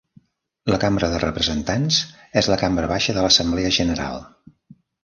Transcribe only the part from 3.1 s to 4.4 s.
de l'Assemblea general.